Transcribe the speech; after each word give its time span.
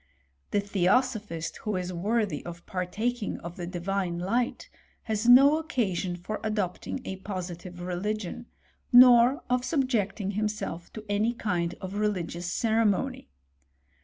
The 0.49 0.59
theosophist 0.61 1.57
who 1.57 1.75
is 1.75 1.93
worthy 1.93 2.43
of 2.43 2.65
partaking 2.65 3.37
of 3.41 3.55
the 3.55 3.67
divine 3.67 4.17
light, 4.17 4.67
has 5.03 5.29
no 5.29 5.59
occasion 5.59 6.15
for 6.15 6.39
adopting 6.43 7.01
a 7.05 7.17
positive 7.17 7.79
religion, 7.81 8.47
nor 8.91 9.43
of 9.47 9.63
subjecting 9.63 10.31
himself 10.31 10.91
to 10.93 11.05
any 11.07 11.33
kind 11.35 11.75
of 11.81 11.97
religious 11.99 12.51
cere 12.51 12.83
mony. 12.83 13.29